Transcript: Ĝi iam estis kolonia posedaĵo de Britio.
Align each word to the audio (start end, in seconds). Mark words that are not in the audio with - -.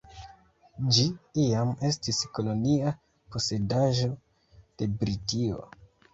Ĝi 0.95 1.03
iam 1.43 1.73
estis 1.89 2.21
kolonia 2.39 2.95
posedaĵo 3.37 4.11
de 4.83 4.91
Britio. 5.05 5.63